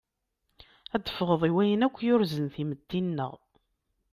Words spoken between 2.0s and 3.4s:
yurzen timetti-nneɣ.